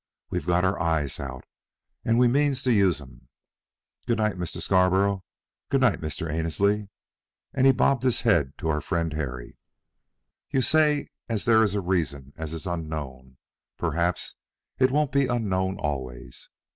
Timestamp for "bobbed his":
7.71-8.21